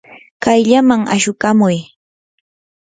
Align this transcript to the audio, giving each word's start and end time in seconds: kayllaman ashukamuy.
kayllaman 0.43 1.01
ashukamuy. 1.15 1.77